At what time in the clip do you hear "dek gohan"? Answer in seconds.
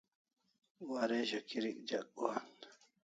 1.87-2.49